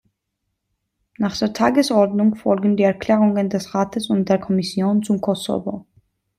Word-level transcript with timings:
Nach 1.19 1.37
der 1.37 1.53
Tagesordnung 1.53 2.33
folgen 2.33 2.75
die 2.75 2.81
Erklärungen 2.81 3.51
des 3.51 3.75
Rates 3.75 4.09
und 4.09 4.29
der 4.29 4.39
Kommission 4.39 5.03
zum 5.03 5.21
Kosovo. 5.21 5.85